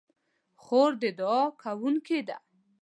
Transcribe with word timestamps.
خور 0.63 0.91
د 1.01 1.03
دعا 1.19 1.43
کوونکې 1.61 2.19
ده. 2.27 2.37